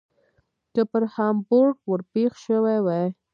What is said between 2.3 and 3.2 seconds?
شوي وای.